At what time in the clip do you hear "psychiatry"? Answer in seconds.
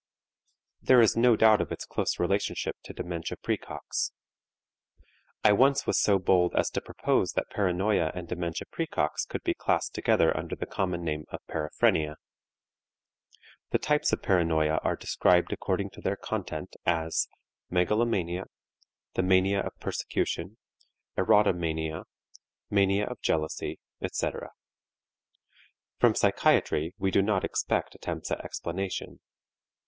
26.15-26.95